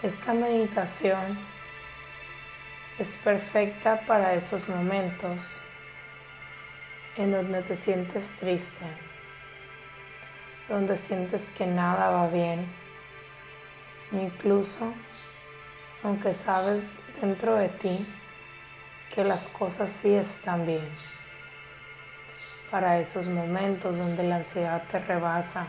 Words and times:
Esta 0.00 0.32
meditación 0.32 1.36
es 3.00 3.16
perfecta 3.16 4.00
para 4.06 4.32
esos 4.34 4.68
momentos 4.68 5.60
en 7.16 7.32
donde 7.32 7.62
te 7.62 7.74
sientes 7.74 8.36
triste, 8.38 8.86
donde 10.68 10.96
sientes 10.96 11.50
que 11.50 11.66
nada 11.66 12.10
va 12.10 12.28
bien, 12.28 12.72
incluso 14.12 14.94
aunque 16.04 16.32
sabes 16.32 17.02
dentro 17.20 17.56
de 17.56 17.68
ti 17.68 18.06
que 19.12 19.24
las 19.24 19.48
cosas 19.48 19.90
sí 19.90 20.14
están 20.14 20.64
bien. 20.64 20.88
Para 22.70 23.00
esos 23.00 23.26
momentos 23.26 23.98
donde 23.98 24.22
la 24.22 24.36
ansiedad 24.36 24.84
te 24.92 25.00
rebasa, 25.00 25.66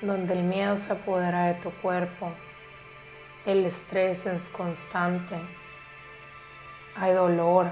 donde 0.00 0.34
el 0.34 0.44
miedo 0.44 0.76
se 0.76 0.92
apodera 0.92 1.46
de 1.46 1.54
tu 1.54 1.72
cuerpo, 1.72 2.32
el 3.46 3.64
estrés 3.64 4.26
es 4.26 4.48
constante, 4.50 5.36
hay 6.94 7.12
dolor, 7.12 7.70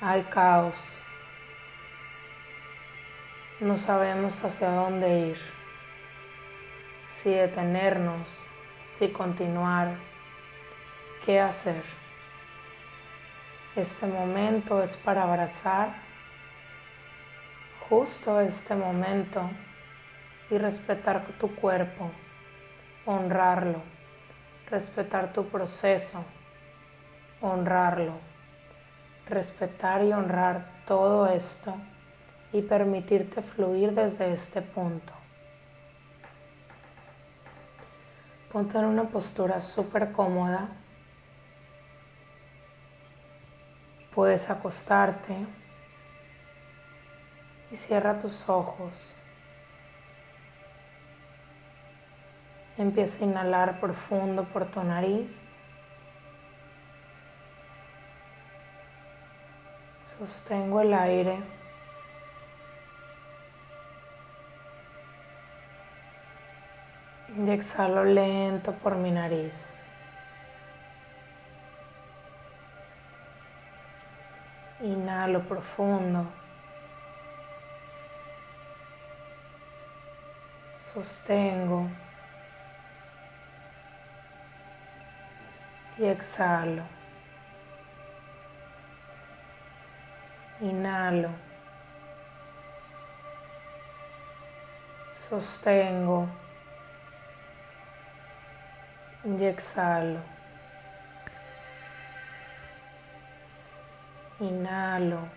hay 0.00 0.22
caos, 0.24 1.02
no 3.60 3.76
sabemos 3.76 4.44
hacia 4.44 4.70
dónde 4.70 5.18
ir, 5.28 5.38
si 7.10 7.30
detenernos, 7.30 8.46
si 8.84 9.08
continuar, 9.12 9.96
qué 11.24 11.40
hacer. 11.40 11.82
Este 13.76 14.06
momento 14.06 14.82
es 14.82 14.96
para 14.96 15.22
abrazar 15.22 15.94
justo 17.90 18.40
este 18.40 18.74
momento 18.74 19.50
y 20.48 20.58
respetar 20.58 21.24
tu 21.38 21.54
cuerpo, 21.54 22.10
honrarlo, 23.10 23.82
respetar 24.68 25.32
tu 25.32 25.48
proceso, 25.48 26.24
honrarlo, 27.40 28.14
respetar 29.26 30.04
y 30.04 30.12
honrar 30.12 30.82
todo 30.86 31.26
esto 31.28 31.74
y 32.52 32.62
permitirte 32.62 33.42
fluir 33.42 33.92
desde 33.94 34.32
este 34.32 34.62
punto. 34.62 35.12
Ponte 38.52 38.78
en 38.78 38.84
una 38.84 39.04
postura 39.04 39.60
súper 39.60 40.10
cómoda. 40.10 40.68
Puedes 44.12 44.50
acostarte 44.50 45.34
y 47.70 47.76
cierra 47.76 48.18
tus 48.18 48.48
ojos. 48.48 49.19
Empieza 52.80 53.22
a 53.22 53.28
inhalar 53.28 53.78
profundo 53.78 54.44
por 54.44 54.64
tu 54.64 54.82
nariz. 54.82 55.60
Sostengo 60.02 60.80
el 60.80 60.94
aire. 60.94 61.42
Y 67.36 67.50
exhalo 67.50 68.02
lento 68.02 68.72
por 68.76 68.96
mi 68.96 69.10
nariz. 69.10 69.78
Inhalo 74.80 75.46
profundo. 75.46 76.26
Sostengo. 80.74 81.90
Y 86.00 86.06
exhalo. 86.06 86.82
Inhalo. 90.60 91.28
Sostengo 95.14 96.26
y 99.24 99.44
exhalo. 99.44 100.20
Inhalo. 104.38 105.28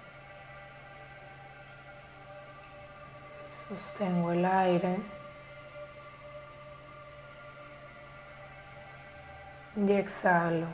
Sostengo 3.46 4.32
el 4.32 4.46
aire. 4.46 5.13
Y 9.76 9.92
exhalo. 9.92 10.68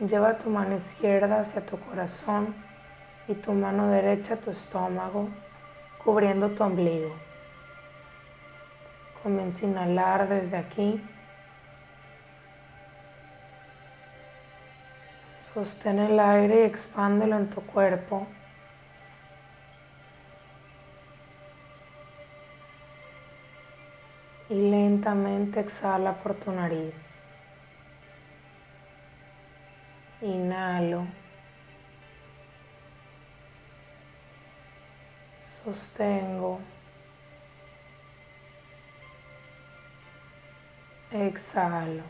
Lleva 0.00 0.38
tu 0.38 0.50
mano 0.50 0.76
izquierda 0.76 1.40
hacia 1.40 1.64
tu 1.64 1.78
corazón 1.78 2.54
y 3.28 3.34
tu 3.34 3.52
mano 3.52 3.88
derecha 3.88 4.34
a 4.34 4.36
tu 4.36 4.50
estómago, 4.50 5.28
cubriendo 6.02 6.50
tu 6.50 6.62
ombligo. 6.64 7.14
Comienza 9.22 9.66
a 9.66 9.68
inhalar 9.70 10.28
desde 10.28 10.56
aquí. 10.56 11.02
Sostén 15.40 15.98
el 15.98 16.18
aire 16.18 16.62
y 16.62 16.64
expándelo 16.64 17.36
en 17.36 17.50
tu 17.50 17.60
cuerpo. 17.62 18.26
Y 24.50 24.54
lentamente 24.54 25.60
exhala 25.60 26.14
por 26.14 26.34
tu 26.34 26.50
nariz. 26.50 27.24
Inhalo. 30.22 31.06
Sostengo. 35.44 36.60
Exhalo. 41.12 42.04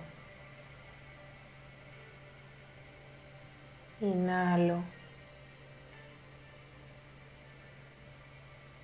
Inhalo. 4.00 4.84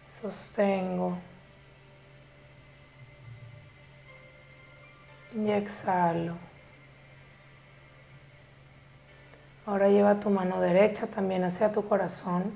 Sostengo. 0.09 1.34
Y 5.35 5.51
exhalo. 5.51 6.37
Ahora 9.67 9.89
lleva 9.89 10.21
tu 10.21 10.31
mano 10.31 10.61
derecha 10.61 11.07
también 11.07 11.43
hacia 11.43 11.73
tu 11.73 11.89
corazón 11.89 12.53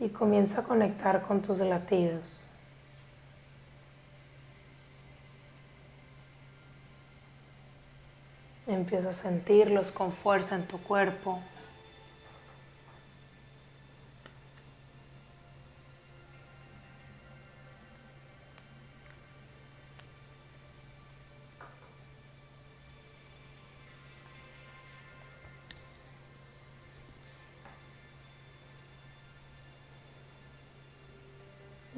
y 0.00 0.08
comienza 0.08 0.60
a 0.60 0.64
conectar 0.64 1.22
con 1.22 1.40
tus 1.40 1.60
latidos. 1.60 2.50
Empieza 8.66 9.10
a 9.10 9.12
sentirlos 9.12 9.92
con 9.92 10.12
fuerza 10.12 10.56
en 10.56 10.66
tu 10.66 10.78
cuerpo. 10.82 11.40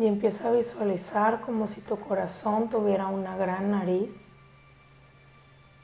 Empieza 0.09 0.49
a 0.49 0.53
visualizar 0.53 1.43
como 1.43 1.67
si 1.67 1.83
tu 1.83 2.01
corazón 2.01 2.71
tuviera 2.71 3.09
una 3.09 3.37
gran 3.37 3.71
nariz 3.71 4.33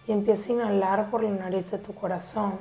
y 0.06 0.12
empieza 0.12 0.50
a 0.50 0.56
inhalar 0.56 1.10
por 1.10 1.22
la 1.22 1.28
nariz 1.28 1.70
de 1.70 1.78
tu 1.78 1.94
corazón. 1.94 2.58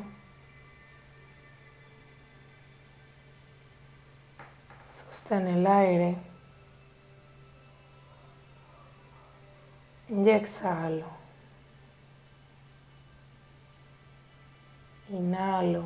Sostén 4.91 5.47
el 5.47 5.65
aire. 5.65 6.17
Y 10.09 10.29
exhalo. 10.29 11.07
Inhalo. 15.07 15.85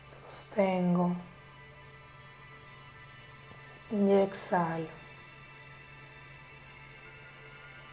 Sostengo. 0.00 1.35
Y 3.90 4.12
exhalo. 4.12 4.88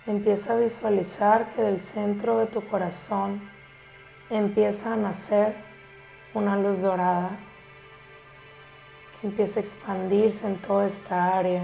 Empieza 0.05 0.53
a 0.53 0.59
visualizar 0.59 1.49
que 1.53 1.61
del 1.61 1.79
centro 1.79 2.39
de 2.39 2.47
tu 2.47 2.67
corazón 2.67 3.49
empieza 4.29 4.93
a 4.93 4.97
nacer 4.97 5.55
una 6.33 6.57
luz 6.57 6.81
dorada 6.81 7.37
empieza 9.23 9.59
a 9.59 9.63
expandirse 9.63 10.47
en 10.47 10.57
toda 10.57 10.85
esta 10.85 11.37
área 11.37 11.63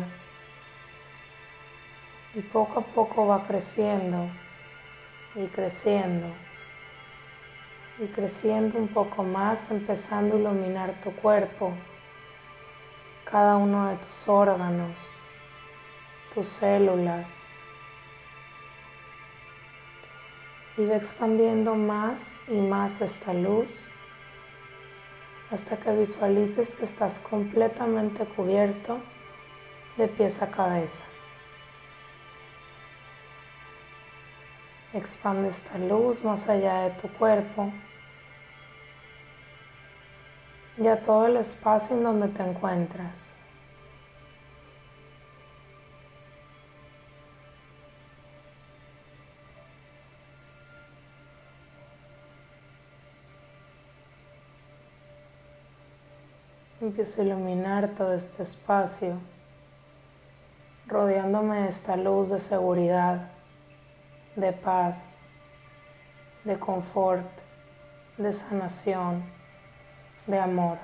y 2.33 2.41
poco 2.41 2.79
a 2.79 2.83
poco 2.83 3.27
va 3.27 3.43
creciendo 3.43 4.29
y 5.35 5.45
creciendo 5.47 6.27
y 7.99 8.07
creciendo 8.07 8.79
un 8.79 8.87
poco 8.87 9.23
más, 9.23 9.71
empezando 9.71 10.35
a 10.35 10.39
iluminar 10.39 11.01
tu 11.01 11.11
cuerpo, 11.11 11.73
cada 13.29 13.57
uno 13.57 13.89
de 13.89 13.97
tus 13.97 14.27
órganos, 14.27 15.19
tus 16.33 16.47
células. 16.47 17.51
Y 20.77 20.85
va 20.85 20.95
expandiendo 20.95 21.75
más 21.75 22.47
y 22.47 22.55
más 22.55 23.01
esta 23.01 23.33
luz 23.33 23.91
hasta 25.51 25.77
que 25.77 25.91
visualices 25.91 26.75
que 26.75 26.85
estás 26.85 27.19
completamente 27.19 28.25
cubierto 28.25 28.99
de 29.97 30.07
pies 30.07 30.41
a 30.41 30.49
cabeza. 30.49 31.05
Expande 34.93 35.49
esta 35.49 35.77
luz 35.77 36.23
más 36.23 36.49
allá 36.49 36.83
de 36.83 36.91
tu 36.91 37.09
cuerpo 37.09 37.71
y 40.79 40.87
a 40.87 41.01
todo 41.01 41.27
el 41.27 41.35
espacio 41.35 41.97
en 41.97 42.03
donde 42.03 42.29
te 42.29 42.41
encuentras. 42.41 43.35
Empiezo 56.79 57.21
a 57.21 57.25
iluminar 57.25 57.89
todo 57.89 58.13
este 58.13 58.43
espacio, 58.43 59.19
rodeándome 60.87 61.63
de 61.63 61.67
esta 61.67 61.97
luz 61.97 62.29
de 62.29 62.39
seguridad, 62.39 63.31
de 64.37 64.53
paz, 64.53 65.19
de 66.45 66.57
confort, 66.57 67.27
de 68.17 68.31
sanación 68.31 69.38
de 70.29 70.39
amor. 70.39 70.77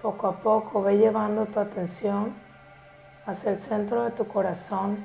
Poco 0.00 0.28
a 0.28 0.36
poco 0.36 0.82
ve 0.82 0.96
llevando 0.98 1.46
tu 1.46 1.58
atención 1.58 2.32
hacia 3.26 3.50
el 3.50 3.58
centro 3.58 4.04
de 4.04 4.12
tu 4.12 4.28
corazón 4.28 5.04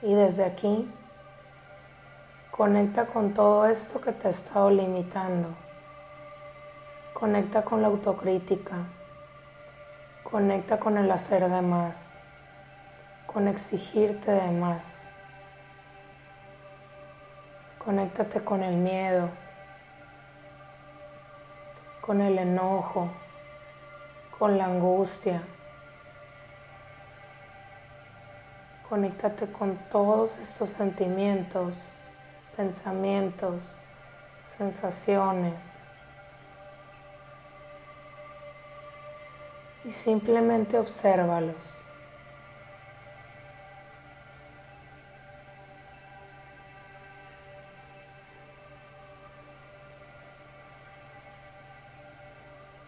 y 0.00 0.14
desde 0.14 0.46
aquí 0.46 0.90
conecta 2.50 3.04
con 3.04 3.34
todo 3.34 3.66
esto 3.66 4.00
que 4.00 4.12
te 4.12 4.28
ha 4.28 4.30
estado 4.30 4.70
limitando. 4.70 5.48
Conecta 7.12 7.62
con 7.62 7.82
la 7.82 7.88
autocrítica 7.88 8.86
Conecta 10.32 10.80
con 10.80 10.96
el 10.96 11.10
hacer 11.10 11.46
de 11.46 11.60
más, 11.60 12.22
con 13.26 13.48
exigirte 13.48 14.30
de 14.30 14.50
más. 14.50 15.12
Conéctate 17.76 18.42
con 18.42 18.62
el 18.62 18.76
miedo, 18.76 19.28
con 22.00 22.22
el 22.22 22.38
enojo, 22.38 23.10
con 24.38 24.56
la 24.56 24.64
angustia. 24.64 25.42
Conéctate 28.88 29.52
con 29.52 29.76
todos 29.90 30.38
estos 30.38 30.70
sentimientos, 30.70 31.98
pensamientos, 32.56 33.84
sensaciones 34.46 35.82
y 39.84 39.92
simplemente 39.92 40.78
obsérvalos. 40.78 41.86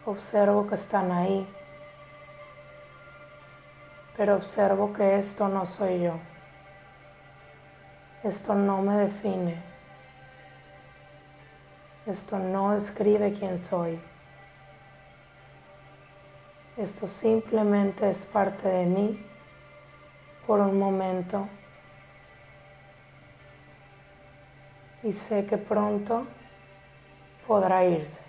Observo 0.06 0.66
que 0.66 0.74
están 0.74 1.10
ahí, 1.10 1.48
pero 4.16 4.36
observo 4.36 4.92
que 4.92 5.16
esto 5.16 5.48
no 5.48 5.64
soy 5.64 6.02
yo. 6.02 6.18
Esto 8.22 8.54
no 8.54 8.82
me 8.82 8.96
define. 8.96 9.62
Esto 12.06 12.38
no 12.38 12.72
describe 12.72 13.32
quién 13.32 13.58
soy. 13.58 13.98
Esto 16.76 17.06
simplemente 17.06 18.10
es 18.10 18.24
parte 18.24 18.68
de 18.68 18.84
mí 18.84 19.24
por 20.44 20.58
un 20.58 20.76
momento 20.76 21.48
y 25.04 25.12
sé 25.12 25.46
que 25.46 25.56
pronto 25.56 26.26
podrá 27.46 27.84
irse. 27.84 28.24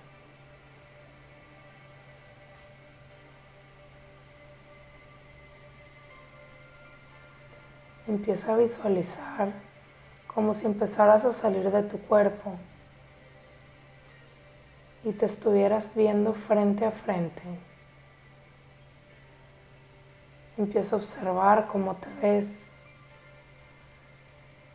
Empieza 8.08 8.54
a 8.54 8.58
visualizar 8.58 9.54
como 10.28 10.54
si 10.54 10.68
empezaras 10.68 11.26
a 11.26 11.34
salir 11.34 11.72
de 11.72 11.82
tu 11.82 11.98
cuerpo 11.98 12.56
y 15.04 15.14
te 15.14 15.26
estuvieras 15.26 15.96
viendo 15.96 16.34
frente 16.34 16.86
a 16.86 16.92
frente. 16.92 17.42
Empieza 20.58 20.96
a 20.96 21.00
observar 21.00 21.68
cómo 21.68 21.96
te 21.96 22.08
ves, 22.22 22.72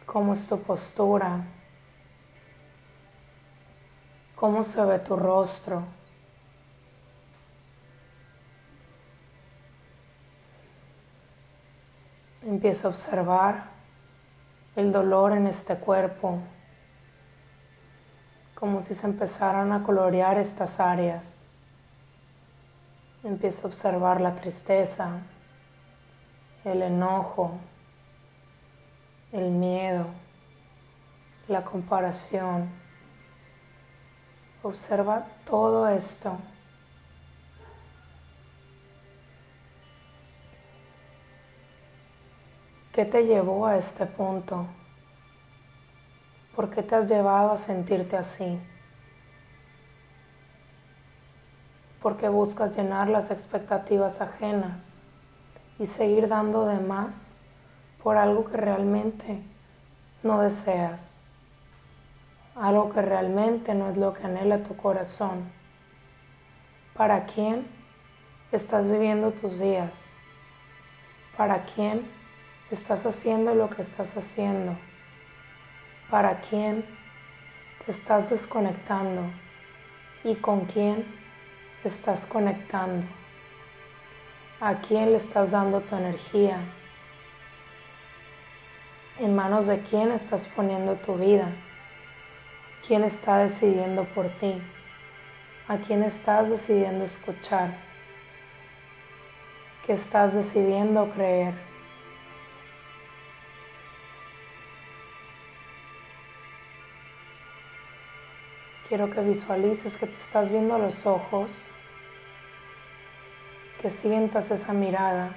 cómo 0.05 0.35
es 0.35 0.47
tu 0.47 0.61
postura, 0.61 1.43
cómo 4.35 4.63
se 4.63 4.85
ve 4.85 4.99
tu 4.99 5.17
rostro. 5.17 5.83
Empieza 12.43 12.89
a 12.89 12.91
observar 12.91 13.65
el 14.77 14.93
dolor 14.93 15.33
en 15.33 15.47
este 15.47 15.77
cuerpo, 15.77 16.41
como 18.55 18.83
si 18.83 18.95
se 18.95 19.07
empezaran 19.07 19.73
a 19.73 19.83
colorear 19.83 20.37
estas 20.37 20.79
áreas. 20.79 21.47
Empieza 23.25 23.67
a 23.67 23.71
observar 23.71 24.21
la 24.21 24.35
tristeza, 24.35 25.21
el 26.65 26.83
enojo, 26.83 27.53
el 29.33 29.51
miedo, 29.51 30.07
la 31.49 31.65
comparación. 31.65 32.69
Observa 34.63 35.27
todo 35.45 35.89
esto. 35.89 36.39
¿Qué 42.93 43.05
te 43.05 43.25
llevó 43.25 43.67
a 43.67 43.77
este 43.77 44.05
punto? 44.05 44.67
¿Por 46.55 46.69
qué 46.69 46.83
te 46.83 46.97
has 46.97 47.09
llevado 47.09 47.53
a 47.53 47.57
sentirte 47.57 48.17
así? 48.17 48.61
¿Por 52.03 52.17
qué 52.17 52.29
buscas 52.29 52.77
llenar 52.77 53.09
las 53.09 53.31
expectativas 53.31 54.21
ajenas? 54.21 55.00
Y 55.81 55.87
seguir 55.87 56.29
dando 56.29 56.67
de 56.67 56.79
más 56.79 57.39
por 58.03 58.19
algo 58.19 58.45
que 58.45 58.59
realmente 58.59 59.43
no 60.23 60.43
deseas, 60.43 61.25
algo 62.55 62.93
que 62.93 63.01
realmente 63.01 63.75
no 63.75 63.89
es 63.89 63.97
lo 63.97 64.13
que 64.13 64.27
anhela 64.27 64.63
tu 64.63 64.77
corazón. 64.77 65.51
¿Para 66.95 67.25
quién 67.25 67.67
estás 68.53 68.91
viviendo 68.91 69.33
tus 69.33 69.59
días? 69.59 70.19
¿Para 71.35 71.65
quién 71.65 72.07
estás 72.71 73.07
haciendo 73.07 73.55
lo 73.55 73.71
que 73.71 73.81
estás 73.81 74.19
haciendo? 74.19 74.77
¿Para 76.11 76.43
quién 76.43 76.85
te 77.87 77.91
estás 77.91 78.29
desconectando? 78.29 79.23
¿Y 80.25 80.35
con 80.35 80.67
quién 80.67 81.07
estás 81.85 82.27
conectando? 82.27 83.20
¿A 84.61 84.81
quién 84.81 85.13
le 85.13 85.17
estás 85.17 85.53
dando 85.53 85.81
tu 85.81 85.97
energía? 85.97 86.59
¿En 89.19 89.35
manos 89.35 89.67
de 89.67 89.81
quién 89.81 90.13
estás 90.13 90.47
poniendo 90.49 90.97
tu 90.97 91.17
vida? 91.17 91.51
¿Quién 92.87 93.05
está 93.05 93.39
decidiendo 93.39 94.05
por 94.05 94.29
ti? 94.39 94.61
¿A 95.67 95.79
quién 95.79 96.03
estás 96.03 96.51
decidiendo 96.51 97.05
escuchar? 97.05 97.91
que 99.87 99.95
estás 99.95 100.35
decidiendo 100.35 101.11
creer. 101.11 101.55
Quiero 108.89 109.11
que 109.11 109.21
visualices 109.21 109.97
que 109.97 110.07
te 110.07 110.17
estás 110.17 110.51
viendo 110.51 110.75
a 110.75 110.79
los 110.79 111.07
ojos, 111.07 111.69
que 113.81 113.89
sientas 113.89 114.51
esa 114.51 114.75
mirada 114.75 115.35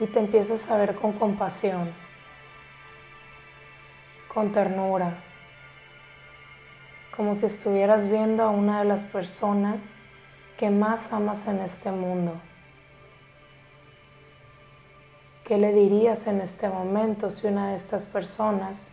y 0.00 0.06
te 0.06 0.18
empiezas 0.18 0.70
a 0.70 0.78
ver 0.78 0.94
con 0.94 1.12
compasión, 1.12 1.92
con 4.32 4.50
ternura, 4.50 5.18
como 7.14 7.34
si 7.34 7.46
estuvieras 7.46 8.08
viendo 8.08 8.44
a 8.44 8.50
una 8.50 8.78
de 8.78 8.86
las 8.86 9.04
personas 9.04 9.98
que 10.56 10.70
más 10.70 11.12
amas 11.12 11.46
en 11.48 11.58
este 11.58 11.90
mundo. 11.90 12.40
¿Qué 15.44 15.58
le 15.58 15.72
dirías 15.72 16.26
en 16.28 16.40
este 16.40 16.68
momento 16.68 17.28
si 17.30 17.46
una 17.46 17.70
de 17.70 17.76
estas 17.76 18.06
personas 18.06 18.92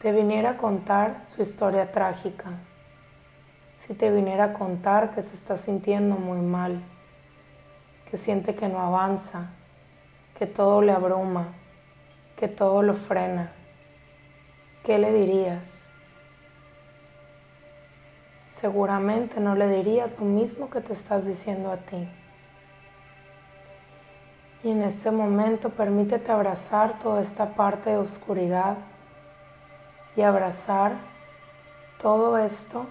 te 0.00 0.12
viniera 0.12 0.50
a 0.50 0.56
contar 0.56 1.22
su 1.26 1.42
historia 1.42 1.90
trágica? 1.90 2.52
Si 3.84 3.94
te 3.94 4.10
viniera 4.10 4.44
a 4.44 4.52
contar 4.52 5.14
que 5.14 5.22
se 5.22 5.34
está 5.34 5.56
sintiendo 5.56 6.16
muy 6.16 6.40
mal, 6.40 6.82
que 8.10 8.16
siente 8.16 8.54
que 8.54 8.68
no 8.68 8.80
avanza, 8.80 9.50
que 10.38 10.46
todo 10.46 10.80
le 10.82 10.92
abruma, 10.92 11.48
que 12.36 12.48
todo 12.48 12.82
lo 12.82 12.94
frena, 12.94 13.52
¿qué 14.84 14.98
le 14.98 15.12
dirías? 15.12 15.88
seguramente 18.54 19.40
no 19.40 19.56
le 19.56 19.68
dirías 19.68 20.12
lo 20.16 20.24
mismo 20.24 20.70
que 20.70 20.80
te 20.80 20.92
estás 20.92 21.26
diciendo 21.26 21.72
a 21.72 21.76
ti. 21.76 22.08
Y 24.62 24.70
en 24.70 24.82
este 24.82 25.10
momento 25.10 25.70
permítete 25.70 26.30
abrazar 26.30 26.98
toda 27.00 27.20
esta 27.20 27.54
parte 27.54 27.90
de 27.90 27.96
oscuridad 27.96 28.76
y 30.16 30.22
abrazar 30.22 30.92
todo 31.98 32.38
esto 32.38 32.86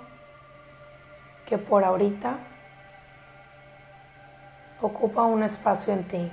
que 1.45 1.57
por 1.57 1.83
ahorita 1.83 2.37
ocupa 4.81 5.23
un 5.23 5.43
espacio 5.43 5.93
en 5.93 6.03
ti. 6.07 6.31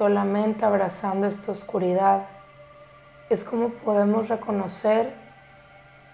solamente 0.00 0.64
abrazando 0.64 1.26
esta 1.26 1.52
oscuridad, 1.52 2.22
es 3.28 3.44
como 3.44 3.68
podemos 3.68 4.30
reconocer 4.30 5.12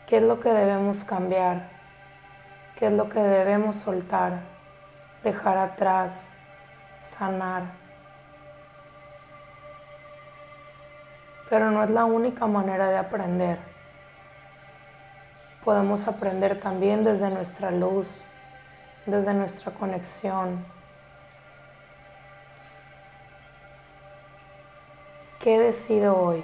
qué 0.08 0.16
es 0.16 0.24
lo 0.24 0.40
que 0.40 0.48
debemos 0.48 1.04
cambiar, 1.04 1.70
qué 2.76 2.86
es 2.86 2.92
lo 2.92 3.08
que 3.08 3.20
debemos 3.20 3.76
soltar, 3.76 4.40
dejar 5.22 5.58
atrás, 5.58 6.36
sanar. 6.98 7.85
Pero 11.48 11.70
no 11.70 11.84
es 11.84 11.90
la 11.90 12.04
única 12.04 12.46
manera 12.46 12.88
de 12.88 12.98
aprender. 12.98 13.58
Podemos 15.64 16.06
aprender 16.08 16.60
también 16.60 17.04
desde 17.04 17.30
nuestra 17.30 17.70
luz, 17.70 18.24
desde 19.06 19.34
nuestra 19.34 19.72
conexión 19.72 20.64
¿Qué 25.46 25.60
decido 25.60 26.18
hoy? 26.18 26.42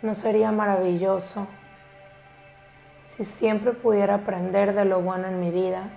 ¿No 0.00 0.14
sería 0.14 0.50
maravilloso 0.50 1.46
si 3.04 3.26
siempre 3.26 3.72
pudiera 3.72 4.14
aprender 4.14 4.74
de 4.74 4.86
lo 4.86 5.02
bueno 5.02 5.28
en 5.28 5.40
mi 5.40 5.50
vida? 5.50 5.90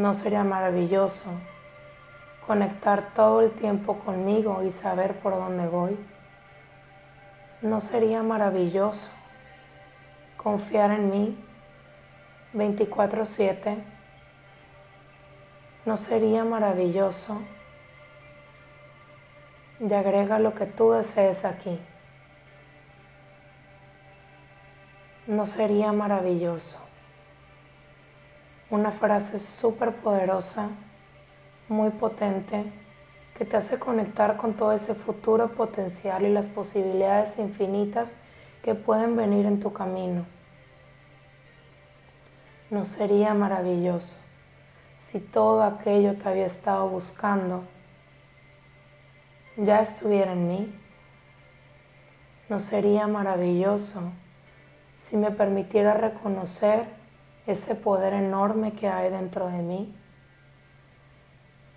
¿No 0.00 0.14
sería 0.14 0.44
maravilloso 0.44 1.30
conectar 2.46 3.12
todo 3.12 3.42
el 3.42 3.50
tiempo 3.50 3.98
conmigo 3.98 4.62
y 4.62 4.70
saber 4.70 5.16
por 5.16 5.34
dónde 5.34 5.68
voy? 5.68 5.94
¿No 7.60 7.82
sería 7.82 8.22
maravilloso 8.22 9.10
confiar 10.38 10.92
en 10.92 11.10
mí 11.10 11.44
24/7? 12.54 13.76
¿No 15.84 15.98
sería 15.98 16.46
maravilloso? 16.46 17.42
Y 19.80 19.92
agrega 19.92 20.38
lo 20.38 20.54
que 20.54 20.64
tú 20.64 20.92
desees 20.92 21.44
aquí. 21.44 21.78
¿No 25.26 25.44
sería 25.44 25.92
maravilloso? 25.92 26.89
Una 28.70 28.90
frase 28.90 29.38
súper 29.38 29.96
poderosa, 29.96 30.68
muy 31.68 31.90
potente, 31.90 32.64
que 33.36 33.44
te 33.44 33.56
hace 33.56 33.78
conectar 33.78 34.36
con 34.36 34.54
todo 34.54 34.72
ese 34.72 34.94
futuro 34.94 35.48
potencial 35.52 36.24
y 36.24 36.32
las 36.32 36.46
posibilidades 36.46 37.38
infinitas 37.38 38.20
que 38.62 38.74
pueden 38.74 39.16
venir 39.16 39.46
en 39.46 39.60
tu 39.60 39.72
camino. 39.72 40.24
¿No 42.70 42.84
sería 42.84 43.34
maravilloso? 43.34 44.18
si 45.00 45.18
todo 45.18 45.62
aquello 45.62 46.18
que 46.18 46.28
había 46.28 46.44
estado 46.44 46.86
buscando 46.88 47.64
ya 49.56 49.80
estuviera 49.80 50.34
en 50.34 50.46
mí? 50.46 50.74
¿No 52.50 52.60
sería 52.60 53.06
maravilloso 53.06 54.12
si 54.96 55.16
me 55.16 55.30
permitiera 55.30 55.94
reconocer 55.94 56.84
ese 57.50 57.74
poder 57.74 58.12
enorme 58.12 58.72
que 58.72 58.88
hay 58.88 59.10
dentro 59.10 59.48
de 59.48 59.58
mí? 59.58 59.94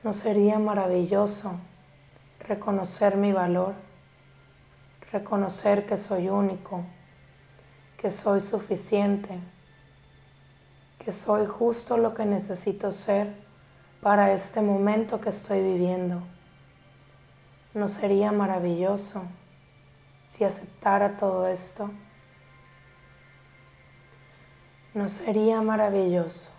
¿No 0.04 0.14
sería 0.14 0.60
maravilloso 0.60 1.60
reconocer 2.40 3.16
mi 3.16 3.32
valor? 3.32 3.74
Reconocer 5.12 5.86
que 5.86 5.98
soy 5.98 6.30
único, 6.30 6.84
que 7.98 8.12
soy 8.12 8.42
suficiente 8.42 9.40
que 11.04 11.12
soy 11.12 11.46
justo 11.46 11.98
lo 11.98 12.14
que 12.14 12.26
necesito 12.26 12.92
ser 12.92 13.36
para 14.02 14.32
este 14.32 14.62
momento 14.62 15.20
que 15.20 15.30
estoy 15.30 15.62
viviendo. 15.62 16.22
¿No 17.74 17.88
sería 17.88 18.32
maravilloso 18.32 19.24
si 20.24 20.44
aceptara 20.44 21.18
todo 21.18 21.48
esto? 21.48 21.92
¿No 24.94 25.10
sería 25.10 25.60
maravilloso? 25.62 26.52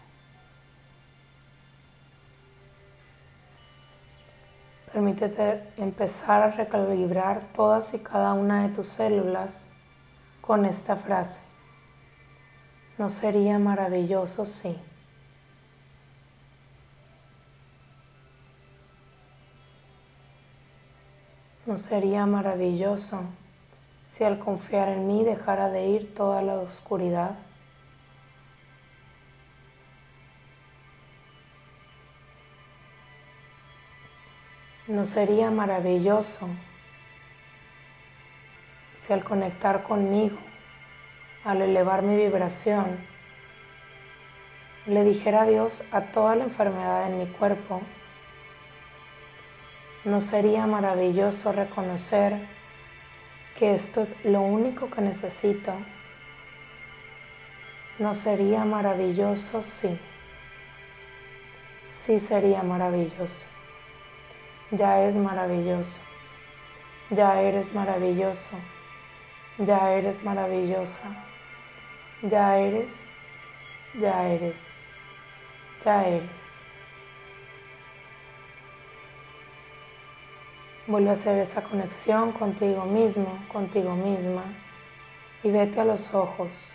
Permítete 4.92 5.62
empezar 5.76 6.42
a 6.42 6.50
recalibrar 6.50 7.44
todas 7.52 7.94
y 7.94 8.02
cada 8.02 8.32
una 8.32 8.66
de 8.66 8.74
tus 8.74 8.88
células 8.88 9.74
con 10.40 10.64
esta 10.64 10.96
frase. 10.96 11.42
¿No 12.98 13.08
sería 13.08 13.58
maravilloso 13.60 14.44
sí? 14.44 14.76
¿No 21.66 21.76
sería 21.76 22.26
maravilloso 22.26 23.24
si 24.02 24.24
al 24.24 24.40
confiar 24.40 24.88
en 24.88 25.06
mí 25.06 25.22
dejara 25.22 25.70
de 25.70 25.86
ir 25.86 26.14
toda 26.14 26.42
la 26.42 26.54
oscuridad? 26.54 27.36
¿No 34.86 35.06
sería 35.06 35.50
maravilloso 35.50 36.48
si 38.96 39.12
al 39.12 39.24
conectar 39.24 39.82
conmigo 39.82 40.38
al 41.44 41.60
elevar 41.60 42.02
mi 42.02 42.16
vibración, 42.16 43.06
le 44.86 45.04
dijera 45.04 45.42
adiós 45.42 45.84
a 45.92 46.02
toda 46.12 46.36
la 46.36 46.44
enfermedad 46.44 47.06
en 47.06 47.18
mi 47.18 47.26
cuerpo, 47.26 47.82
¿no 50.04 50.20
sería 50.20 50.66
maravilloso 50.66 51.52
reconocer 51.52 52.46
que 53.56 53.74
esto 53.74 54.02
es 54.02 54.24
lo 54.24 54.40
único 54.40 54.90
que 54.90 55.00
necesito? 55.00 55.72
¿No 57.98 58.14
sería 58.14 58.64
maravilloso? 58.64 59.62
Sí. 59.62 59.98
Sí 61.88 62.18
sería 62.18 62.62
maravilloso. 62.62 63.53
Ya 64.70 65.04
es 65.04 65.16
maravilloso. 65.16 66.00
Ya 67.10 67.40
eres 67.40 67.74
maravilloso. 67.74 68.58
Ya 69.58 69.90
eres 69.92 70.22
maravillosa. 70.24 71.24
Ya 72.22 72.56
eres, 72.56 73.26
ya 74.00 74.26
eres, 74.26 74.88
ya 75.84 76.06
eres. 76.06 76.68
Vuelve 80.86 81.10
a 81.10 81.12
hacer 81.12 81.38
esa 81.38 81.62
conexión 81.62 82.32
contigo 82.32 82.86
mismo, 82.86 83.44
contigo 83.52 83.94
misma 83.94 84.44
y 85.42 85.50
vete 85.50 85.80
a 85.80 85.84
los 85.84 86.14
ojos. 86.14 86.74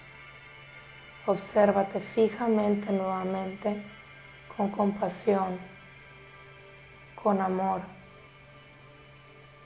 Obsérvate 1.26 2.00
fijamente 2.00 2.92
nuevamente 2.92 3.84
con 4.56 4.70
compasión, 4.70 5.58
con 7.22 7.42
amor. 7.42 7.82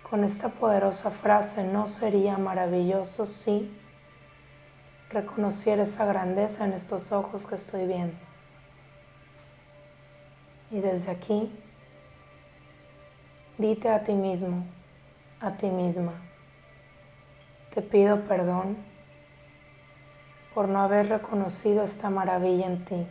Con 0.09 0.23
esta 0.23 0.49
poderosa 0.49 1.09
frase, 1.09 1.63
¿no 1.63 1.87
sería 1.87 2.37
maravilloso 2.37 3.25
si 3.25 3.75
reconociera 5.09 5.83
esa 5.83 6.05
grandeza 6.05 6.65
en 6.65 6.73
estos 6.73 7.11
ojos 7.11 7.47
que 7.47 7.55
estoy 7.55 7.87
viendo? 7.87 8.17
Y 10.71 10.79
desde 10.79 11.11
aquí 11.11 11.51
Dite 13.57 13.87
a 13.87 14.03
ti 14.03 14.13
mismo, 14.13 14.65
a 15.39 15.51
ti 15.51 15.67
misma, 15.67 16.13
te 17.71 17.83
pido 17.83 18.21
perdón 18.21 18.77
por 20.55 20.67
no 20.67 20.81
haber 20.81 21.07
reconocido 21.09 21.83
esta 21.83 22.09
maravilla 22.09 22.65
en 22.65 22.83
ti. 22.83 23.07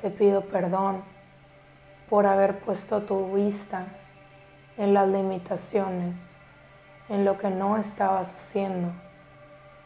Te 0.00 0.08
pido 0.08 0.46
perdón 0.46 1.02
por 2.08 2.26
haber 2.26 2.60
puesto 2.60 3.02
tu 3.02 3.34
vista 3.34 3.86
en 4.76 4.94
las 4.94 5.08
limitaciones, 5.08 6.36
en 7.08 7.24
lo 7.24 7.38
que 7.38 7.50
no 7.50 7.76
estabas 7.76 8.34
haciendo, 8.34 8.92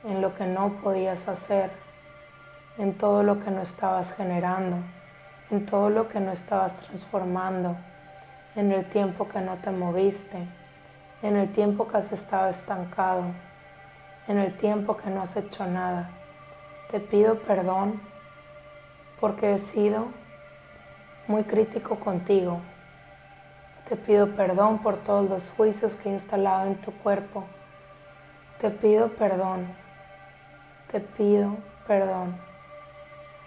en 0.05 0.21
lo 0.21 0.35
que 0.35 0.47
no 0.47 0.81
podías 0.83 1.29
hacer, 1.29 1.71
en 2.79 2.97
todo 2.97 3.23
lo 3.23 3.39
que 3.39 3.51
no 3.51 3.63
estabas 3.63 4.15
generando, 4.15 4.77
en 5.51 5.67
todo 5.67 5.91
lo 5.91 6.09
que 6.09 6.21
no 6.21 6.33
estabas 6.33 6.77
transformando 6.83 7.77
en 8.55 8.71
el 8.71 8.85
tiempo 8.85 9.29
que 9.29 9.41
no 9.41 9.57
te 9.57 9.71
moviste, 9.71 10.47
en 11.23 11.37
el 11.37 11.53
tiempo 11.53 11.89
que 11.89 11.97
has 11.97 12.13
estado 12.13 12.51
estancado, 12.51 13.25
en 14.29 14.39
el 14.39 14.57
tiempo 14.57 14.97
que 14.97 15.11
no 15.11 15.23
has 15.23 15.37
hecho 15.37 15.67
nada. 15.67 16.11
Te 16.91 17.01
pido 17.01 17.39
perdón 17.41 18.01
porque 19.21 19.55
he 19.55 19.59
sido 19.59 20.09
muy 21.27 21.45
crítico 21.45 21.99
contigo. 21.99 22.61
Te 23.89 23.97
pido 23.97 24.35
perdón 24.35 24.79
por 24.79 24.97
todos 24.99 25.29
los 25.29 25.51
juicios 25.51 25.97
que 25.97 26.09
he 26.09 26.13
instalado 26.13 26.67
en 26.67 26.77
tu 26.77 26.93
cuerpo. 26.93 27.45
Te 28.61 28.71
pido 28.71 29.09
perdón. 29.09 29.75
Te 30.91 31.01
pido 31.01 31.57
perdón. 31.87 32.39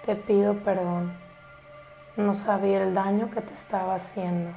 Te 0.05 0.15
pido 0.15 0.55
perdón. 0.55 1.13
No 2.17 2.33
sabía 2.33 2.83
el 2.83 2.93
daño 2.93 3.29
que 3.29 3.41
te 3.41 3.53
estaba 3.53 3.95
haciendo 3.95 4.51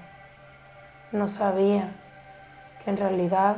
no 1.13 1.27
sabía 1.27 1.95
que 2.85 2.91
en 2.91 2.99
realidad 2.99 3.57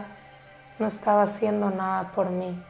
no 0.78 0.86
estaba 0.86 1.22
haciendo 1.22 1.70
nada 1.70 2.12
por 2.12 2.30
mí. 2.30 2.62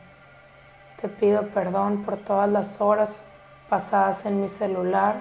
Te 1.01 1.09
pido 1.09 1.49
perdón 1.49 2.03
por 2.05 2.17
todas 2.17 2.49
las 2.49 2.81
horas 2.81 3.31
pasadas 3.69 4.25
en 4.27 4.41
mi 4.41 4.49
celular, 4.49 5.17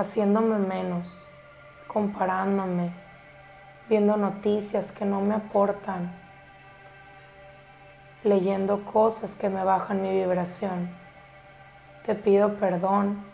haciéndome 0.00 0.58
menos, 0.58 1.28
comparándome, 1.86 2.92
viendo 3.88 4.16
noticias 4.16 4.92
que 4.92 5.04
no 5.04 5.20
me 5.20 5.34
aportan, 5.34 6.10
leyendo 8.24 8.84
cosas 8.84 9.36
que 9.36 9.48
me 9.48 9.62
bajan 9.62 10.02
mi 10.02 10.10
vibración. 10.10 10.90
Te 12.06 12.14
pido 12.14 12.54
perdón 12.54 13.24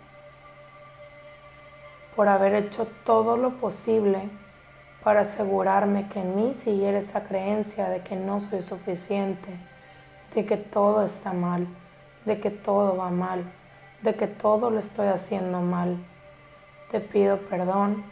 por 2.17 2.29
haber 2.29 2.55
hecho 2.55 2.87
todo 3.05 3.37
lo 3.37 3.59
posible 3.59 4.29
para 5.05 5.21
asegurarme 5.21 6.09
que 6.09 6.21
en 6.21 6.35
mí 6.35 6.53
siguiera 6.53 6.99
esa 6.99 7.29
creencia 7.29 7.89
de 7.89 8.01
que 8.01 8.17
no 8.17 8.41
soy 8.41 8.63
suficiente, 8.63 9.51
de 10.35 10.45
que 10.45 10.57
todo 10.57 11.05
está 11.05 11.33
mal, 11.33 11.69
de 12.25 12.41
que 12.41 12.51
todo 12.51 12.97
va 12.97 13.11
mal, 13.11 13.45
de 14.03 14.17
que 14.17 14.27
todo 14.27 14.71
lo 14.71 14.79
estoy 14.81 15.09
haciendo 15.09 15.61
mal. 15.61 15.99
Te 16.91 17.01
pido 17.01 17.39
perdón, 17.49 18.05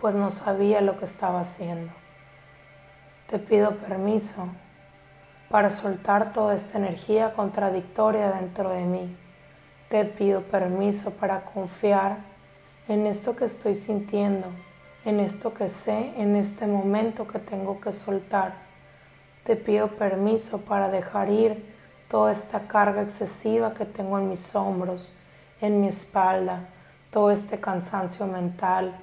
pues 0.00 0.14
no 0.14 0.30
sabía 0.30 0.80
lo 0.80 0.98
que 0.98 1.04
estaba 1.04 1.40
haciendo. 1.40 1.92
Te 3.26 3.38
pido 3.38 3.76
permiso 3.76 4.48
para 5.50 5.70
soltar 5.70 6.32
toda 6.32 6.54
esta 6.54 6.78
energía 6.78 7.34
contradictoria 7.34 8.32
dentro 8.32 8.70
de 8.70 8.82
mí. 8.82 9.16
Te 9.88 10.04
pido 10.04 10.42
permiso 10.42 11.12
para 11.14 11.42
confiar 11.42 12.18
en 12.88 13.06
esto 13.06 13.36
que 13.36 13.44
estoy 13.44 13.74
sintiendo 13.74 14.46
en 15.04 15.20
esto 15.20 15.54
que 15.54 15.68
sé, 15.68 16.12
en 16.16 16.36
este 16.36 16.66
momento 16.66 17.26
que 17.26 17.38
tengo 17.38 17.80
que 17.80 17.92
soltar. 17.92 18.54
Te 19.44 19.56
pido 19.56 19.88
permiso 19.88 20.62
para 20.62 20.90
dejar 20.90 21.30
ir 21.30 21.64
toda 22.08 22.32
esta 22.32 22.66
carga 22.66 23.02
excesiva 23.02 23.72
que 23.72 23.86
tengo 23.86 24.18
en 24.18 24.28
mis 24.28 24.54
hombros, 24.54 25.14
en 25.60 25.80
mi 25.80 25.88
espalda, 25.88 26.68
todo 27.10 27.30
este 27.30 27.60
cansancio 27.60 28.26
mental, 28.26 28.94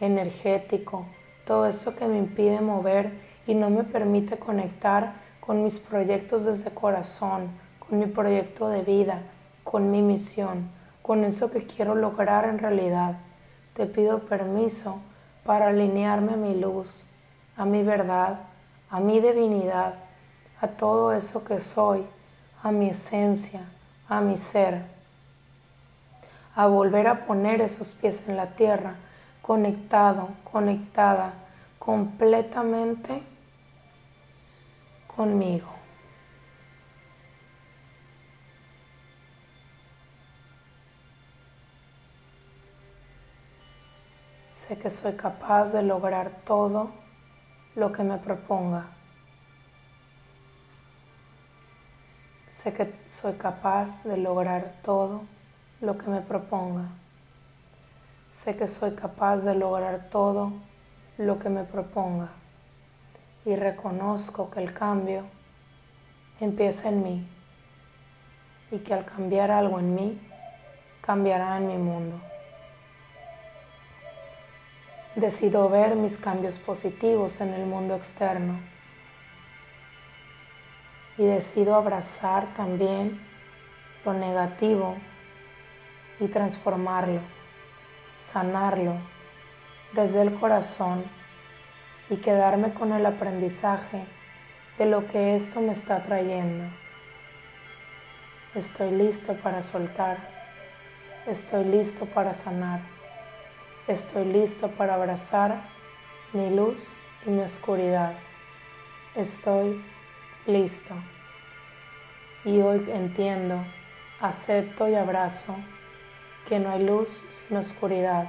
energético, 0.00 1.06
todo 1.44 1.66
eso 1.66 1.96
que 1.96 2.06
me 2.06 2.18
impide 2.18 2.60
mover 2.60 3.12
y 3.46 3.54
no 3.54 3.70
me 3.70 3.84
permite 3.84 4.38
conectar 4.38 5.14
con 5.40 5.62
mis 5.62 5.78
proyectos 5.78 6.44
desde 6.44 6.74
corazón, 6.74 7.50
con 7.78 7.98
mi 7.98 8.06
proyecto 8.06 8.68
de 8.68 8.82
vida, 8.82 9.22
con 9.62 9.90
mi 9.90 10.02
misión, 10.02 10.68
con 11.02 11.24
eso 11.24 11.50
que 11.50 11.66
quiero 11.66 11.94
lograr 11.94 12.48
en 12.48 12.58
realidad. 12.58 13.18
Te 13.74 13.86
pido 13.86 14.20
permiso 14.20 15.00
para 15.44 15.68
alinearme 15.68 16.34
a 16.34 16.36
mi 16.36 16.58
luz, 16.58 17.06
a 17.56 17.64
mi 17.64 17.82
verdad, 17.82 18.40
a 18.90 19.00
mi 19.00 19.20
divinidad, 19.20 19.94
a 20.60 20.68
todo 20.68 21.12
eso 21.12 21.44
que 21.44 21.60
soy, 21.60 22.04
a 22.62 22.72
mi 22.72 22.90
esencia, 22.90 23.60
a 24.08 24.20
mi 24.20 24.36
ser, 24.36 24.95
a 26.56 26.66
volver 26.66 27.06
a 27.06 27.26
poner 27.26 27.60
esos 27.60 27.94
pies 27.94 28.30
en 28.30 28.36
la 28.36 28.46
tierra, 28.56 28.94
conectado, 29.42 30.30
conectada 30.42 31.34
completamente 31.78 33.22
conmigo. 35.06 35.68
Sé 44.50 44.78
que 44.78 44.88
soy 44.88 45.12
capaz 45.12 45.74
de 45.74 45.82
lograr 45.82 46.30
todo 46.46 46.90
lo 47.74 47.92
que 47.92 48.02
me 48.02 48.16
proponga. 48.16 48.86
Sé 52.48 52.72
que 52.72 52.94
soy 53.06 53.34
capaz 53.34 54.04
de 54.04 54.16
lograr 54.16 54.80
todo 54.82 55.35
lo 55.80 55.98
que 55.98 56.08
me 56.08 56.20
proponga. 56.20 56.88
Sé 58.30 58.56
que 58.56 58.66
soy 58.66 58.92
capaz 58.92 59.38
de 59.38 59.54
lograr 59.54 60.08
todo 60.10 60.52
lo 61.18 61.38
que 61.38 61.48
me 61.48 61.64
proponga. 61.64 62.28
Y 63.44 63.56
reconozco 63.56 64.50
que 64.50 64.60
el 64.60 64.72
cambio 64.72 65.24
empieza 66.40 66.88
en 66.88 67.02
mí 67.02 67.28
y 68.70 68.78
que 68.78 68.94
al 68.94 69.04
cambiar 69.04 69.50
algo 69.50 69.78
en 69.78 69.94
mí, 69.94 70.20
cambiará 71.00 71.56
en 71.58 71.68
mi 71.68 71.76
mundo. 71.76 72.20
Decido 75.14 75.68
ver 75.70 75.94
mis 75.94 76.18
cambios 76.18 76.58
positivos 76.58 77.40
en 77.40 77.54
el 77.54 77.64
mundo 77.64 77.94
externo 77.94 78.58
y 81.16 81.24
decido 81.24 81.74
abrazar 81.74 82.52
también 82.54 83.20
lo 84.04 84.12
negativo 84.12 84.96
y 86.20 86.28
transformarlo, 86.28 87.20
sanarlo 88.16 88.94
desde 89.92 90.22
el 90.22 90.34
corazón 90.34 91.04
y 92.10 92.16
quedarme 92.16 92.72
con 92.74 92.92
el 92.92 93.04
aprendizaje 93.04 94.04
de 94.78 94.86
lo 94.86 95.06
que 95.06 95.34
esto 95.34 95.60
me 95.60 95.72
está 95.72 96.02
trayendo. 96.02 96.64
Estoy 98.54 98.90
listo 98.90 99.34
para 99.34 99.62
soltar, 99.62 100.18
estoy 101.26 101.64
listo 101.64 102.06
para 102.06 102.32
sanar. 102.32 102.96
Estoy 103.86 104.24
listo 104.24 104.68
para 104.72 104.94
abrazar 104.94 105.60
mi 106.32 106.50
luz 106.50 106.92
y 107.24 107.30
mi 107.30 107.40
oscuridad. 107.42 108.14
Estoy 109.14 109.80
listo. 110.44 110.96
Y 112.44 112.60
hoy 112.62 112.84
entiendo, 112.92 113.64
acepto 114.20 114.88
y 114.88 114.96
abrazo 114.96 115.56
que 116.48 116.58
no 116.58 116.70
hay 116.70 116.82
luz 116.84 117.24
sin 117.30 117.56
oscuridad, 117.56 118.28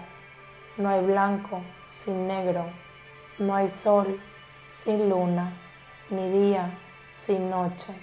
no 0.78 0.90
hay 0.90 1.06
blanco 1.06 1.62
sin 1.88 2.28
negro, 2.28 2.66
no 3.40 3.56
hay 3.56 3.70
sol 3.70 4.20
sin 4.68 5.10
luna, 5.10 5.54
ni 6.10 6.30
día 6.30 6.78
sin 7.14 7.50
noche. 7.50 7.94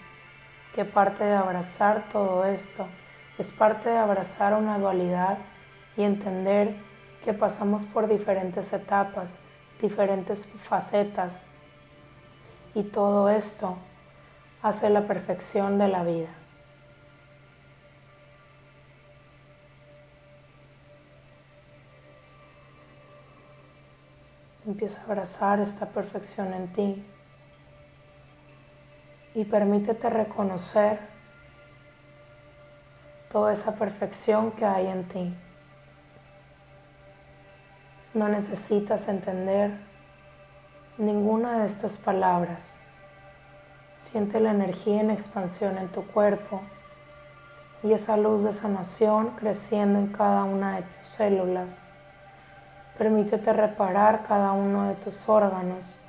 Que 0.75 0.85
parte 0.85 1.25
de 1.25 1.35
abrazar 1.35 2.09
todo 2.11 2.45
esto 2.45 2.89
es 3.39 3.53
parte 3.53 3.91
de 3.91 3.99
abrazar 3.99 4.55
una 4.55 4.79
dualidad 4.79 5.39
y 5.97 6.03
entender 6.03 6.77
que 7.25 7.33
pasamos 7.33 7.85
por 7.85 8.09
diferentes 8.09 8.73
etapas, 8.73 9.41
diferentes 9.81 10.47
facetas 10.47 11.49
y 12.75 12.83
todo 12.83 13.29
esto 13.29 13.77
hace 14.63 14.91
la 14.91 15.07
perfección 15.07 15.79
de 15.79 15.89
la 15.89 16.03
vida. 16.03 16.44
Empieza 24.67 25.03
a 25.03 25.05
abrazar 25.05 25.61
esta 25.61 25.87
perfección 25.87 26.55
en 26.55 26.73
ti 26.73 27.05
y 29.35 29.45
permítete 29.45 30.09
reconocer 30.09 30.99
toda 33.31 33.53
esa 33.53 33.75
perfección 33.75 34.53
que 34.53 34.65
hay 34.65 34.87
en 34.87 35.05
ti. 35.09 35.37
No 38.15 38.29
necesitas 38.29 39.09
entender 39.09 39.73
ninguna 40.99 41.59
de 41.59 41.67
estas 41.67 41.99
palabras. 41.99 42.81
Siente 43.97 44.39
la 44.39 44.53
energía 44.53 45.01
en 45.01 45.11
expansión 45.11 45.79
en 45.79 45.89
tu 45.89 46.07
cuerpo 46.07 46.63
y 47.83 47.93
esa 47.93 48.17
luz 48.17 48.45
de 48.45 48.53
sanación 48.53 49.31
creciendo 49.31 49.99
en 49.99 50.07
cada 50.07 50.45
una 50.45 50.77
de 50.77 50.83
tus 50.83 51.07
células. 51.07 52.04
Permítete 52.97 53.53
reparar 53.53 54.23
cada 54.23 54.53
uno 54.53 54.89
de 54.89 54.95
tus 54.95 55.29
órganos, 55.29 56.01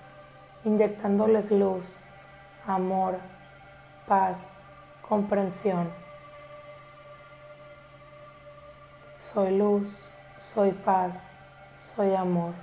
inyectándoles 0.63 1.49
luz, 1.49 2.03
amor, 2.67 3.17
paz, 4.07 4.61
comprensión. 5.01 5.91
Soy 9.17 9.57
luz, 9.57 10.13
soy 10.37 10.73
paz, 10.73 11.39
soy 11.75 12.13
amor. 12.13 12.53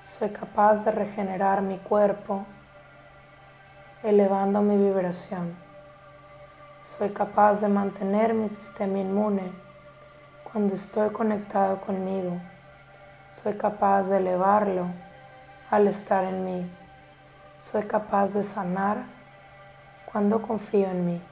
Soy 0.00 0.28
capaz 0.28 0.84
de 0.84 0.90
regenerar 0.90 1.62
mi 1.62 1.78
cuerpo 1.78 2.44
elevando 4.02 4.60
mi 4.60 4.76
vibración. 4.76 5.56
Soy 6.82 7.08
capaz 7.10 7.62
de 7.62 7.68
mantener 7.68 8.34
mi 8.34 8.50
sistema 8.50 8.98
inmune 8.98 9.61
cuando 10.52 10.74
estoy 10.74 11.08
conectado 11.10 11.80
conmigo. 11.80 12.38
Soy 13.30 13.54
capaz 13.54 14.10
de 14.10 14.18
elevarlo 14.18 14.88
al 15.70 15.86
estar 15.86 16.24
en 16.24 16.44
mí. 16.44 16.70
Soy 17.58 17.84
capaz 17.84 18.34
de 18.34 18.42
sanar 18.42 19.04
cuando 20.04 20.42
confío 20.42 20.90
en 20.90 21.06
mí. 21.06 21.22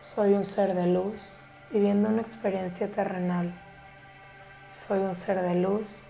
Soy 0.00 0.34
un 0.34 0.44
ser 0.44 0.74
de 0.74 0.86
luz 0.86 1.42
viviendo 1.70 2.10
una 2.10 2.20
experiencia 2.20 2.92
terrenal. 2.92 3.58
Soy 4.70 4.98
un 4.98 5.14
ser 5.14 5.40
de 5.40 5.54
luz 5.54 6.06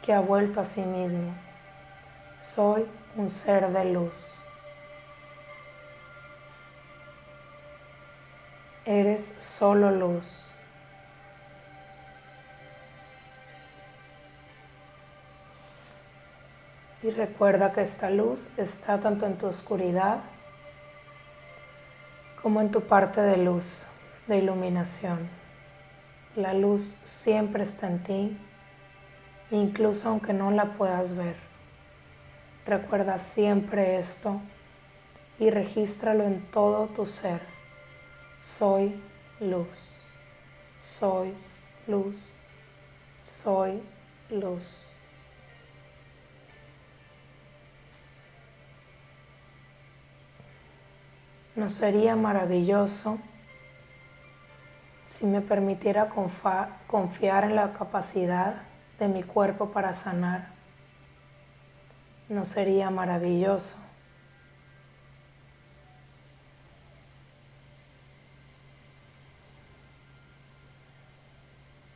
que 0.00 0.14
ha 0.14 0.20
vuelto 0.20 0.62
a 0.62 0.64
sí 0.64 0.80
mismo. 0.80 1.34
Soy 2.38 2.86
un 3.16 3.28
ser 3.28 3.70
de 3.70 3.84
luz. 3.84 4.42
Eres 8.84 9.22
solo 9.22 9.90
luz. 9.90 10.50
Y 17.02 17.10
recuerda 17.10 17.72
que 17.72 17.82
esta 17.82 18.10
luz 18.10 18.52
está 18.58 19.00
tanto 19.00 19.26
en 19.26 19.38
tu 19.38 19.46
oscuridad 19.46 20.20
como 22.42 22.60
en 22.60 22.70
tu 22.70 22.82
parte 22.82 23.20
de 23.20 23.36
luz, 23.36 23.86
de 24.26 24.38
iluminación. 24.38 25.28
La 26.36 26.54
luz 26.54 26.96
siempre 27.04 27.64
está 27.64 27.86
en 27.86 28.02
ti, 28.02 28.38
incluso 29.50 30.08
aunque 30.08 30.32
no 30.32 30.50
la 30.50 30.76
puedas 30.76 31.16
ver. 31.16 31.36
Recuerda 32.66 33.18
siempre 33.18 33.98
esto 33.98 34.40
y 35.38 35.50
regístralo 35.50 36.24
en 36.24 36.40
todo 36.50 36.86
tu 36.86 37.04
ser. 37.06 37.59
Soy 38.40 39.02
luz, 39.38 40.02
soy 40.82 41.34
luz, 41.86 42.32
soy 43.20 43.82
luz. 44.30 44.92
¿No 51.54 51.68
sería 51.68 52.16
maravilloso 52.16 53.18
si 55.04 55.26
me 55.26 55.42
permitiera 55.42 56.08
confiar 56.86 57.44
en 57.44 57.56
la 57.56 57.74
capacidad 57.74 58.62
de 58.98 59.08
mi 59.08 59.22
cuerpo 59.22 59.70
para 59.70 59.92
sanar? 59.92 60.48
¿No 62.30 62.46
sería 62.46 62.88
maravilloso? 62.88 63.89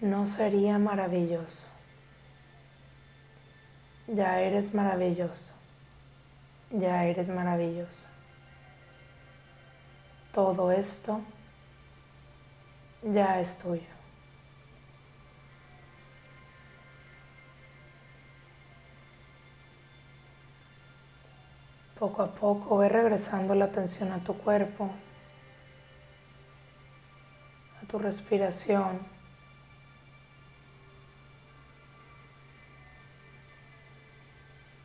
¿No 0.04 0.26
sería 0.26 0.78
maravilloso? 0.78 1.66
Ya 4.06 4.40
eres 4.40 4.74
maravilloso. 4.74 5.54
Ya 6.70 7.04
eres 7.04 7.28
maravilloso 7.30 8.14
todo 10.34 10.72
esto 10.72 11.20
ya 13.02 13.40
es 13.40 13.58
tuyo. 13.58 13.82
Poco 21.98 22.22
a 22.22 22.34
poco 22.34 22.78
ve 22.78 22.88
regresando 22.88 23.54
la 23.54 23.66
atención 23.66 24.10
a 24.10 24.18
tu 24.18 24.36
cuerpo, 24.36 24.90
a 27.80 27.86
tu 27.86 27.98
respiración. 27.98 29.13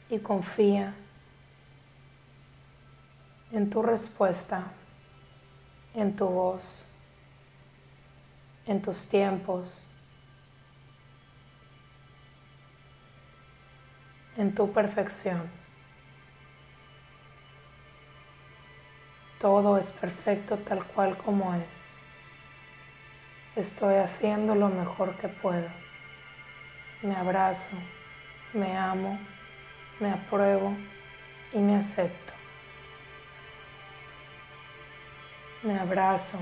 Y 0.10 0.20
confía 0.20 0.94
en 3.52 3.70
tu 3.70 3.82
respuesta 3.82 4.72
en 5.94 6.16
tu 6.16 6.28
voz, 6.28 6.88
en 8.66 8.82
tus 8.82 9.10
tiempos, 9.10 9.90
en 14.38 14.54
tu 14.54 14.72
perfección. 14.72 15.50
Todo 19.40 19.78
es 19.78 19.92
perfecto 19.92 20.58
tal 20.58 20.84
cual 20.86 21.18
como 21.18 21.54
es. 21.56 21.98
Estoy 23.56 23.96
haciendo 23.96 24.54
lo 24.54 24.70
mejor 24.70 25.18
que 25.18 25.28
puedo. 25.28 25.70
Me 27.02 27.16
abrazo, 27.16 27.78
me 28.54 28.78
amo, 28.78 29.18
me 30.00 30.12
apruebo 30.12 30.76
y 31.54 31.60
me 31.60 31.76
acepto. 31.76 32.30
me 35.62 35.78
abrazo, 35.78 36.40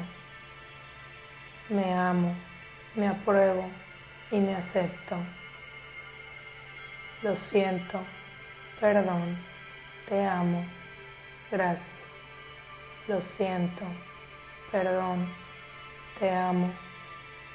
me 1.70 1.92
amo, 1.92 2.36
me 2.96 3.08
apruebo 3.08 3.70
y 4.32 4.38
me 4.38 4.56
acepto. 4.56 5.18
Lo 7.24 7.36
siento, 7.36 8.04
perdón, 8.80 9.38
te 10.08 10.24
amo, 10.24 10.66
gracias. 11.50 12.30
Lo 13.08 13.20
siento, 13.20 13.86
perdón, 14.72 15.28
te 16.20 16.30
amo, 16.30 16.72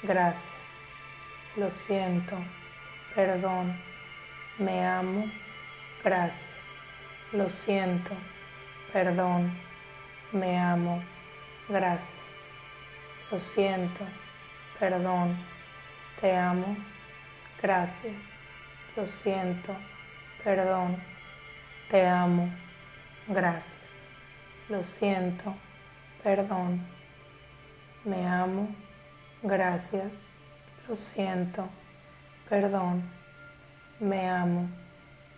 gracias. 0.03 0.89
Lo 1.55 1.71
siento, 1.71 2.39
perdón, 3.15 3.81
me 4.59 4.85
amo, 4.85 5.31
gracias. 6.05 6.81
Lo 7.33 7.49
siento, 7.49 8.13
perdón, 8.93 9.59
me 10.33 10.59
amo, 10.59 11.03
gracias, 11.69 12.51
lo 13.31 13.39
siento, 13.39 14.05
perdón, 14.79 15.37
te 16.21 16.37
amo, 16.37 16.77
gracias, 17.61 18.39
lo 18.97 19.07
siento, 19.07 19.75
perdón, 20.45 21.03
te 21.89 22.07
amo, 22.07 22.51
gracias, 23.29 24.09
lo 24.69 24.83
siento, 24.83 25.55
perdón, 26.23 26.87
me 28.05 28.27
amo, 28.27 28.75
gracias, 29.43 30.37
lo 30.89 30.97
siento, 30.97 31.69
perdón, 32.49 33.11
me 34.01 34.29
amo, 34.29 34.69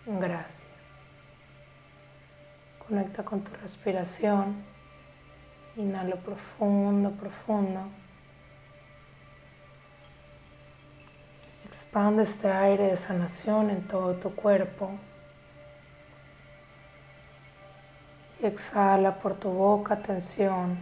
Gracias. 0.06 1.00
Conecta 2.86 3.24
con 3.24 3.42
tu 3.42 3.52
respiración. 3.56 4.62
Inhalo 5.76 6.16
profundo, 6.18 7.10
profundo. 7.12 7.88
Expande 11.64 12.22
este 12.24 12.52
aire 12.52 12.88
de 12.88 12.96
sanación 12.96 13.70
en 13.70 13.88
todo 13.88 14.14
tu 14.16 14.34
cuerpo. 14.34 14.90
Y 18.42 18.46
exhala 18.46 19.18
por 19.18 19.34
tu 19.36 19.48
boca 19.48 19.96
tensión, 19.96 20.78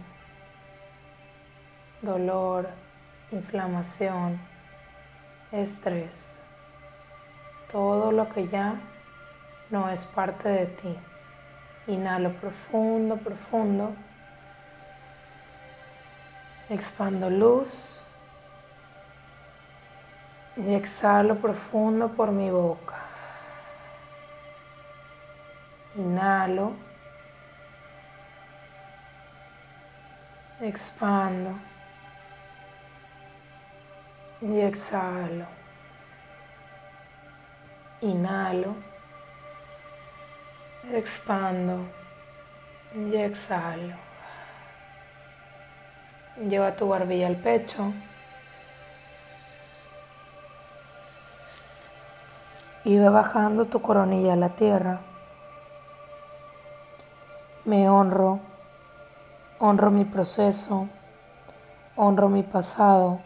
dolor, 2.01 2.69
inflamación, 3.31 4.39
estrés. 5.53 6.41
Todo 7.71 8.11
lo 8.11 8.27
que 8.27 8.49
ya 8.49 8.81
no 9.73 9.89
es 9.89 10.05
parte 10.05 10.49
de 10.49 10.65
ti. 10.67 10.95
Inhalo 11.87 12.31
profundo, 12.33 13.17
profundo. 13.17 13.95
Expando 16.69 17.27
luz 17.27 18.03
y 20.55 20.75
exhalo 20.75 21.37
profundo 21.37 22.09
por 22.09 22.31
mi 22.31 22.51
boca. 22.51 22.99
Inhalo. 25.95 26.73
Expando. 30.61 31.55
Y 34.39 34.59
exhalo. 34.59 35.47
Inhalo. 38.01 38.92
Expando. 40.91 41.87
Y 42.95 43.15
exhalo. 43.15 43.95
Lleva 46.49 46.75
tu 46.75 46.87
barbilla 46.87 47.27
al 47.27 47.37
pecho. 47.37 47.93
y 52.85 52.97
ve 52.97 53.09
bajando 53.09 53.65
tu 53.65 53.81
coronilla 53.81 54.33
a 54.33 54.37
la 54.37 54.49
tierra. 54.49 54.99
Me 57.65 57.89
honro, 57.89 58.39
honro 59.59 59.89
mi 59.89 60.03
proceso, 60.03 60.89
honro 61.95 62.27
mi 62.27 62.43
pasado, 62.43 63.19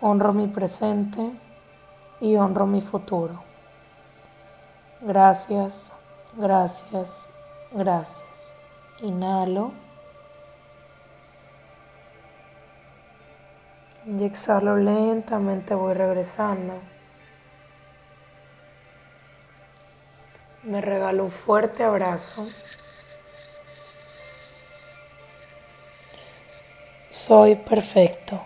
honro 0.00 0.32
mi 0.32 0.48
presente 0.48 1.30
y 2.20 2.36
honro 2.36 2.66
mi 2.66 2.80
futuro. 2.80 3.40
Gracias, 5.00 5.94
gracias, 6.36 7.30
gracias. 7.72 8.60
Inhalo. 9.00 9.72
Y 14.06 14.24
exhalo 14.24 14.76
lentamente, 14.76 15.74
voy 15.74 15.94
regresando. 15.94 16.80
Me 20.62 20.80
regalo 20.80 21.24
un 21.24 21.30
fuerte 21.30 21.84
abrazo. 21.84 22.46
Soy 27.08 27.54
perfecto. 27.54 28.42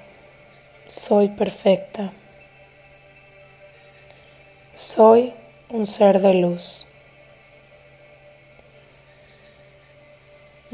Soy 0.86 1.28
perfecta. 1.28 2.12
Soy 4.74 5.32
un 5.70 5.86
ser 5.86 6.20
de 6.20 6.34
luz. 6.34 6.86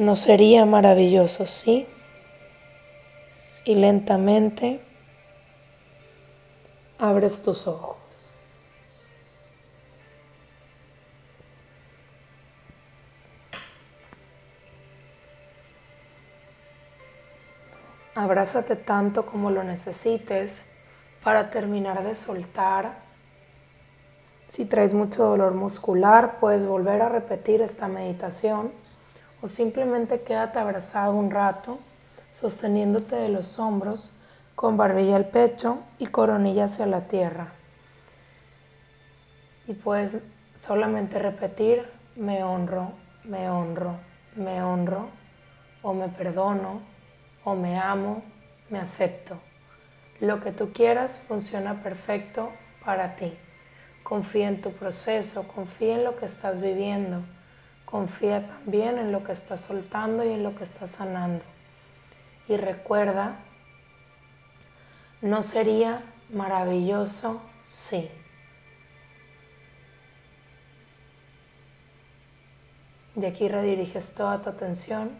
¿No 0.00 0.16
sería 0.16 0.64
maravilloso, 0.64 1.46
sí? 1.46 1.86
Y 3.66 3.74
lentamente 3.74 4.80
abres 6.98 7.42
tus 7.42 7.66
ojos. 7.66 8.32
Abrázate 18.14 18.76
tanto 18.76 19.26
como 19.26 19.50
lo 19.50 19.62
necesites 19.64 20.62
para 21.22 21.50
terminar 21.50 22.02
de 22.02 22.14
soltar. 22.14 23.02
Si 24.48 24.64
traes 24.64 24.94
mucho 24.94 25.24
dolor 25.24 25.52
muscular, 25.52 26.38
puedes 26.40 26.64
volver 26.64 27.02
a 27.02 27.10
repetir 27.10 27.60
esta 27.60 27.86
meditación 27.86 28.72
o 29.42 29.48
simplemente 29.48 30.22
quédate 30.22 30.58
abrazado 30.58 31.14
un 31.14 31.30
rato, 31.30 31.78
sosteniéndote 32.32 33.16
de 33.16 33.28
los 33.28 33.58
hombros 33.58 34.16
con 34.54 34.76
barbilla 34.76 35.16
al 35.16 35.26
pecho 35.26 35.78
y 35.98 36.06
coronilla 36.06 36.64
hacia 36.64 36.86
la 36.86 37.08
tierra. 37.08 37.52
Y 39.66 39.74
puedes 39.74 40.22
solamente 40.54 41.18
repetir, 41.18 41.88
me 42.16 42.44
honro, 42.44 42.92
me 43.24 43.48
honro, 43.48 43.96
me 44.36 44.62
honro 44.62 45.08
o 45.82 45.94
me 45.94 46.08
perdono 46.08 46.82
o 47.44 47.54
me 47.54 47.78
amo, 47.78 48.22
me 48.68 48.78
acepto. 48.78 49.38
Lo 50.20 50.40
que 50.40 50.52
tú 50.52 50.72
quieras 50.72 51.24
funciona 51.26 51.82
perfecto 51.82 52.50
para 52.84 53.16
ti. 53.16 53.32
Confía 54.02 54.48
en 54.48 54.60
tu 54.60 54.72
proceso, 54.72 55.48
confía 55.48 55.94
en 55.94 56.04
lo 56.04 56.16
que 56.16 56.26
estás 56.26 56.60
viviendo, 56.60 57.22
confía 57.90 58.46
también 58.46 58.98
en 58.98 59.12
lo 59.12 59.24
que 59.24 59.32
estás 59.32 59.60
soltando 59.62 60.24
y 60.24 60.32
en 60.32 60.42
lo 60.42 60.54
que 60.54 60.64
estás 60.64 60.92
sanando. 60.92 61.44
Y 62.48 62.56
recuerda, 62.56 63.36
no 65.20 65.42
sería 65.42 66.02
maravilloso 66.30 67.42
sí. 67.64 68.10
De 73.14 73.26
aquí 73.26 73.48
rediriges 73.48 74.14
toda 74.14 74.40
tu 74.40 74.50
atención 74.50 75.10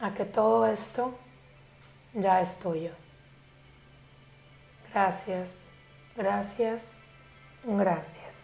a 0.00 0.14
que 0.14 0.24
todo 0.24 0.66
esto 0.66 1.16
ya 2.14 2.40
es 2.40 2.58
tuyo. 2.58 2.90
Gracias, 4.92 5.70
gracias, 6.16 7.04
gracias. 7.64 8.41